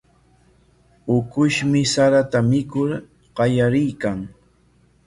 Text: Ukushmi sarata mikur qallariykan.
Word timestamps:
Ukushmi 1.17 1.81
sarata 1.93 2.39
mikur 2.51 2.89
qallariykan. 3.35 4.19